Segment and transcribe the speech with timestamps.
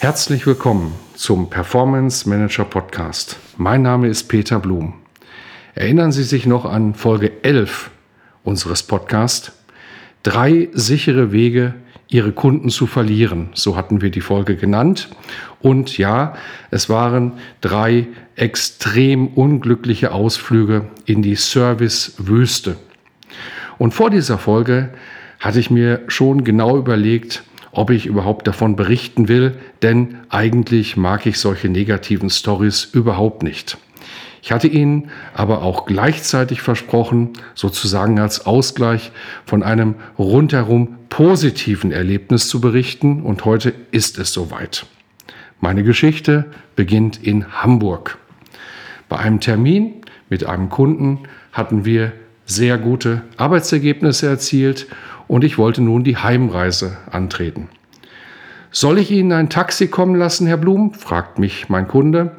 [0.00, 3.36] Herzlich willkommen zum Performance Manager Podcast.
[3.56, 4.94] Mein Name ist Peter Blum.
[5.74, 7.90] Erinnern Sie sich noch an Folge 11
[8.44, 9.50] unseres Podcasts?
[10.22, 11.74] Drei sichere Wege,
[12.06, 13.48] Ihre Kunden zu verlieren.
[13.54, 15.08] So hatten wir die Folge genannt.
[15.58, 16.34] Und ja,
[16.70, 18.06] es waren drei
[18.36, 22.76] extrem unglückliche Ausflüge in die Servicewüste.
[23.78, 24.90] Und vor dieser Folge
[25.40, 27.42] hatte ich mir schon genau überlegt,
[27.78, 33.78] ob ich überhaupt davon berichten will, denn eigentlich mag ich solche negativen Stories überhaupt nicht.
[34.42, 39.12] Ich hatte Ihnen aber auch gleichzeitig versprochen, sozusagen als Ausgleich
[39.44, 44.86] von einem rundherum positiven Erlebnis zu berichten und heute ist es soweit.
[45.60, 48.18] Meine Geschichte beginnt in Hamburg.
[49.08, 51.20] Bei einem Termin mit einem Kunden
[51.52, 52.12] hatten wir
[52.44, 54.86] sehr gute Arbeitsergebnisse erzielt
[55.28, 57.68] und ich wollte nun die Heimreise antreten.
[58.70, 60.92] Soll ich Ihnen ein Taxi kommen lassen, Herr Blum?
[60.92, 62.36] fragt mich mein Kunde.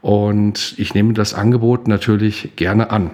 [0.00, 3.10] Und ich nehme das Angebot natürlich gerne an.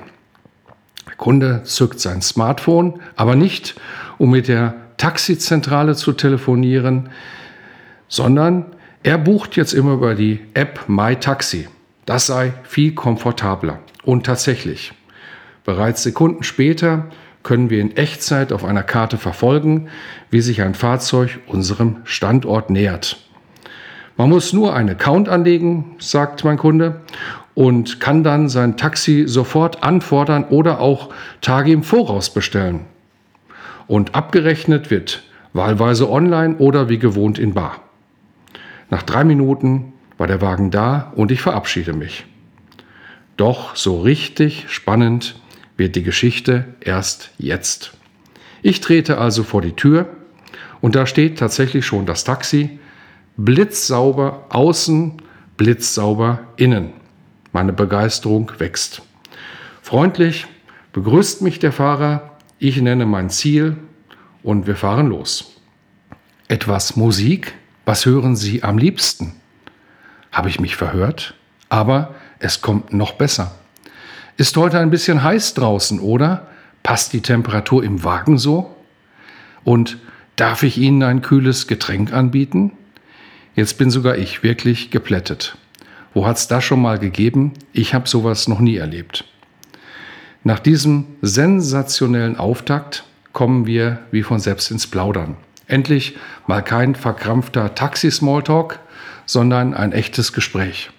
[1.07, 3.79] Der Kunde zückt sein Smartphone, aber nicht,
[4.17, 7.11] um mit der Taxizentrale zu telefonieren,
[8.09, 8.67] sondern
[9.03, 11.69] er bucht jetzt immer über die App MyTaxi.
[12.07, 13.81] Das sei viel komfortabler.
[14.03, 14.93] Und tatsächlich,
[15.65, 17.07] bereits Sekunden später
[17.49, 19.89] können wir in Echtzeit auf einer Karte verfolgen,
[20.31, 23.17] wie sich ein Fahrzeug unserem Standort nähert.
[24.19, 27.01] Man muss nur einen Account anlegen, sagt mein Kunde,
[27.55, 31.09] und kann dann sein Taxi sofort anfordern oder auch
[31.41, 32.81] Tage im Voraus bestellen.
[33.87, 35.23] Und abgerechnet wird
[35.55, 37.81] wahlweise online oder wie gewohnt in Bar.
[38.91, 42.27] Nach drei Minuten war der Wagen da und ich verabschiede mich.
[43.39, 45.41] Doch so richtig spannend
[45.79, 47.93] wird die Geschichte erst jetzt.
[48.61, 50.09] Ich trete also vor die Tür
[50.83, 52.79] und da steht tatsächlich schon das Taxi,
[53.37, 55.23] blitzsauber außen,
[55.57, 56.93] blitzsauber innen.
[57.53, 59.03] Meine Begeisterung wächst.
[59.81, 60.47] Freundlich
[60.93, 63.77] begrüßt mich der Fahrer, ich nenne mein Ziel
[64.43, 65.57] und wir fahren los.
[66.49, 67.55] Etwas Musik?
[67.85, 69.35] Was hören Sie am liebsten?
[70.33, 71.35] Habe ich mich verhört?
[71.69, 73.58] Aber es kommt noch besser.
[74.39, 76.47] Ist heute ein bisschen heiß draußen, oder?
[76.85, 78.73] Passt die Temperatur im Wagen so?
[79.65, 79.99] Und
[80.37, 82.71] darf ich Ihnen ein kühles Getränk anbieten?
[83.57, 85.59] Jetzt bin sogar ich wirklich geplättet.
[86.15, 87.53] Wo hat's das schon mal gegeben?
[87.73, 89.25] Ich habe sowas noch nie erlebt.
[90.45, 95.37] Nach diesem sensationellen Auftakt kommen wir wie von selbst ins Plaudern.
[95.67, 96.17] Endlich
[96.47, 98.79] mal kein verkrampfter Taxi-Smalltalk,
[99.27, 100.91] sondern ein echtes Gespräch.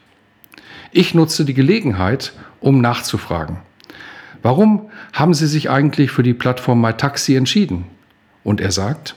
[0.91, 3.57] Ich nutze die Gelegenheit, um nachzufragen.
[4.41, 7.85] Warum haben Sie sich eigentlich für die Plattform MyTaxi entschieden?
[8.44, 9.16] Und er sagt,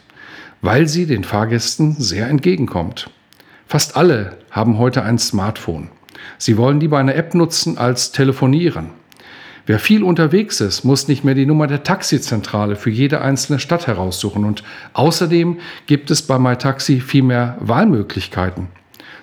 [0.63, 3.11] weil sie den Fahrgästen sehr entgegenkommt.
[3.67, 5.91] Fast alle haben heute ein Smartphone.
[6.39, 8.91] Sie wollen lieber eine App nutzen als telefonieren.
[9.67, 13.87] Wer viel unterwegs ist, muss nicht mehr die Nummer der Taxizentrale für jede einzelne Stadt
[13.87, 14.45] heraussuchen.
[14.45, 18.69] Und außerdem gibt es bei MyTaxi viel mehr Wahlmöglichkeiten.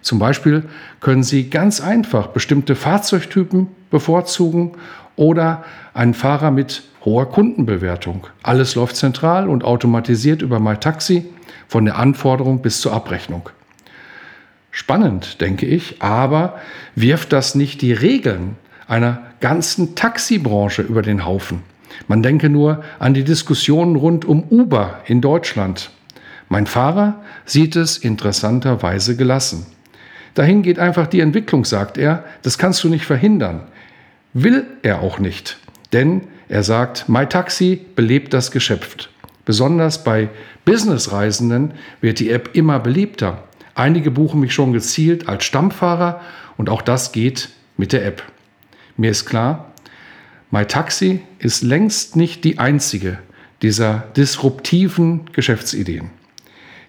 [0.02, 0.64] Zum Beispiel
[1.00, 4.74] können Sie ganz einfach bestimmte Fahrzeugtypen bevorzugen
[5.16, 8.28] oder einen Fahrer mit hoher Kundenbewertung.
[8.44, 11.26] Alles läuft zentral und automatisiert über MyTaxi
[11.68, 13.50] von der Anforderung bis zur Abrechnung.
[14.72, 16.60] Spannend, denke ich, aber
[16.96, 18.56] wirft das nicht die Regeln
[18.88, 21.64] einer ganzen Taxibranche über den Haufen?
[22.08, 25.90] Man denke nur an die Diskussionen rund um Uber in Deutschland.
[26.48, 29.66] Mein Fahrer sieht es interessanterweise gelassen.
[30.40, 32.24] Dahin geht einfach die Entwicklung, sagt er.
[32.44, 33.64] Das kannst du nicht verhindern.
[34.32, 35.58] Will er auch nicht.
[35.92, 39.10] Denn er sagt, MyTaxi belebt das Geschäft.
[39.44, 40.30] Besonders bei
[40.64, 43.44] Businessreisenden wird die App immer beliebter.
[43.76, 46.22] Einige buchen mich schon gezielt als Stammfahrer
[46.56, 48.24] und auch das geht mit der App.
[48.96, 49.74] Mir ist klar,
[50.52, 53.18] MyTaxi ist längst nicht die einzige
[53.62, 56.12] dieser disruptiven Geschäftsideen.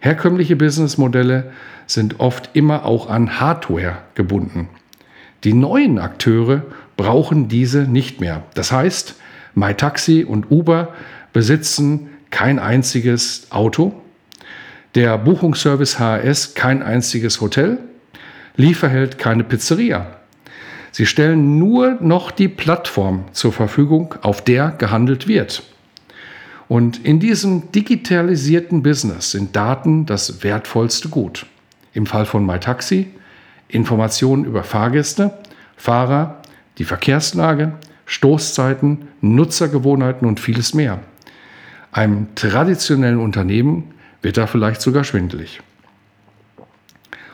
[0.00, 1.52] Herkömmliche Businessmodelle
[1.87, 4.69] sind oft immer auch an Hardware gebunden.
[5.44, 6.62] Die neuen Akteure
[6.97, 8.43] brauchen diese nicht mehr.
[8.55, 9.14] Das heißt,
[9.55, 10.94] MyTaxi und Uber
[11.32, 13.93] besitzen kein einziges Auto,
[14.94, 17.79] der Buchungsservice HRS kein einziges Hotel,
[18.56, 20.06] Lieferheld keine Pizzeria.
[20.93, 25.62] Sie stellen nur noch die Plattform zur Verfügung, auf der gehandelt wird.
[26.70, 31.46] Und in diesem digitalisierten Business sind Daten das wertvollste Gut.
[31.94, 33.08] Im Fall von MyTaxi
[33.67, 35.37] Informationen über Fahrgäste,
[35.76, 36.40] Fahrer,
[36.78, 37.72] die Verkehrslage,
[38.06, 41.00] Stoßzeiten, Nutzergewohnheiten und vieles mehr.
[41.90, 43.90] Einem traditionellen Unternehmen
[44.23, 45.61] wird da vielleicht sogar schwindelig.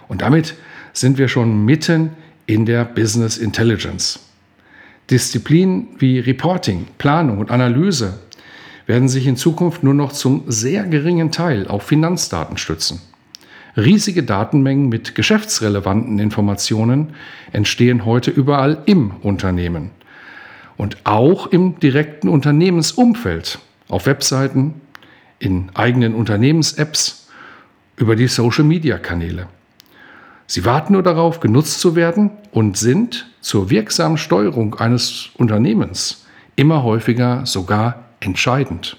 [0.08, 0.54] Und damit
[0.94, 2.12] sind wir schon mitten
[2.46, 4.18] in der Business Intelligence.
[5.10, 8.18] Disziplinen wie Reporting, Planung und Analyse
[8.86, 13.00] werden sich in Zukunft nur noch zum sehr geringen Teil auf Finanzdaten stützen.
[13.76, 17.14] Riesige Datenmengen mit geschäftsrelevanten Informationen
[17.52, 19.90] entstehen heute überall im Unternehmen
[20.76, 24.80] und auch im direkten Unternehmensumfeld, auf Webseiten,
[25.38, 27.28] in eigenen Unternehmens-Apps,
[27.96, 29.48] über die Social-Media-Kanäle.
[30.46, 36.82] Sie warten nur darauf, genutzt zu werden und sind zur wirksamen Steuerung eines Unternehmens immer
[36.82, 38.96] häufiger sogar entscheidend.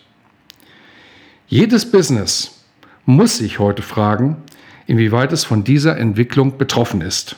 [1.47, 2.63] Jedes Business
[3.05, 4.37] muss sich heute fragen,
[4.85, 7.35] inwieweit es von dieser Entwicklung betroffen ist.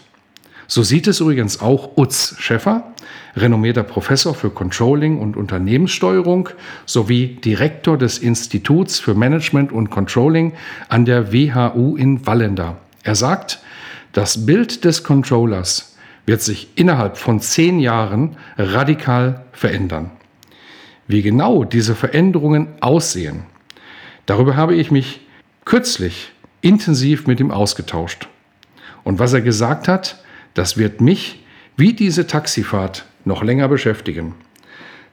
[0.68, 2.94] So sieht es übrigens auch Utz Schäffer,
[3.36, 6.50] renommierter Professor für Controlling und Unternehmenssteuerung
[6.86, 10.54] sowie Direktor des Instituts für Management und Controlling
[10.88, 12.78] an der WHU in Wallenda.
[13.04, 13.60] Er sagt,
[14.14, 15.96] das Bild des Controllers
[16.26, 20.12] wird sich innerhalb von zehn Jahren radikal verändern.
[21.10, 23.46] Wie genau diese Veränderungen aussehen,
[24.28, 25.22] darüber habe ich mich
[25.66, 28.30] kürzlich intensiv mit ihm ausgetauscht.
[29.04, 30.24] Und was er gesagt hat,
[30.54, 31.44] das wird mich
[31.78, 34.36] wie diese Taxifahrt noch länger beschäftigen.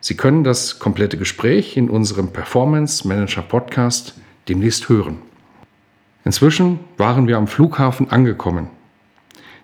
[0.00, 4.16] Sie können das komplette Gespräch in unserem Performance Manager Podcast
[4.50, 5.16] demnächst hören.
[6.26, 8.68] Inzwischen waren wir am Flughafen angekommen.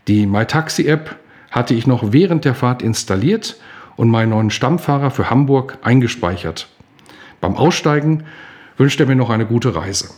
[0.09, 1.15] Die MyTaxi-App
[1.51, 3.57] hatte ich noch während der Fahrt installiert
[3.97, 6.69] und meinen neuen Stammfahrer für Hamburg eingespeichert.
[7.41, 8.25] Beim Aussteigen
[8.77, 10.11] wünscht er mir noch eine gute Reise.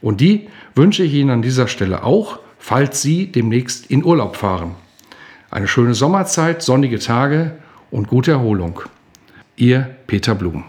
[0.00, 4.74] Und die wünsche ich Ihnen an dieser Stelle auch, falls Sie demnächst in Urlaub fahren.
[5.50, 7.52] Eine schöne Sommerzeit, sonnige Tage
[7.90, 8.80] und gute Erholung.
[9.56, 10.64] Ihr Peter Blum.